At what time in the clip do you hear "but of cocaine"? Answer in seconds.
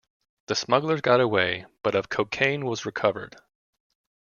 1.83-2.65